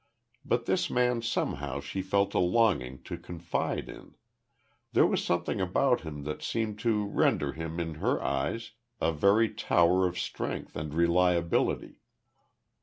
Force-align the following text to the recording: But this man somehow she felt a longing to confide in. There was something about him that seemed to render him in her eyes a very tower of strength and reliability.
But 0.43 0.65
this 0.65 0.89
man 0.89 1.21
somehow 1.21 1.79
she 1.79 2.01
felt 2.01 2.33
a 2.33 2.39
longing 2.39 3.03
to 3.03 3.19
confide 3.19 3.87
in. 3.87 4.15
There 4.93 5.05
was 5.05 5.23
something 5.23 5.61
about 5.61 6.01
him 6.01 6.23
that 6.23 6.41
seemed 6.41 6.79
to 6.79 7.05
render 7.05 7.53
him 7.53 7.79
in 7.79 7.93
her 8.01 8.19
eyes 8.19 8.71
a 8.99 9.11
very 9.13 9.53
tower 9.53 10.07
of 10.07 10.17
strength 10.17 10.75
and 10.75 10.91
reliability. 10.91 11.99